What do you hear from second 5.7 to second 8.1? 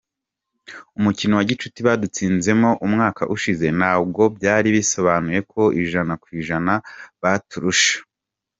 ijana ku ijana baturusha.